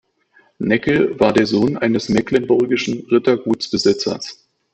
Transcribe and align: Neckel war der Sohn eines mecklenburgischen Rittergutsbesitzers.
Neckel 0.57 1.19
war 1.19 1.31
der 1.31 1.45
Sohn 1.45 1.77
eines 1.77 2.09
mecklenburgischen 2.09 3.05
Rittergutsbesitzers. 3.11 4.47